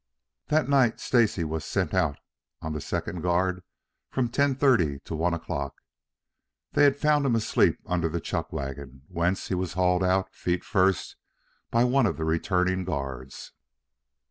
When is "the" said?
2.73-2.81, 8.09-8.19, 12.17-12.25